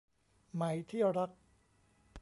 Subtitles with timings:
[0.55, 1.31] ไหม ที่รัก